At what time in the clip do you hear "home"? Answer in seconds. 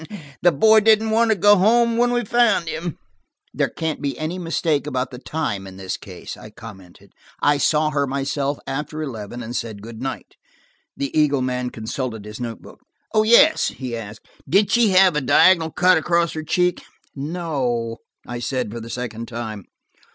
1.57-1.95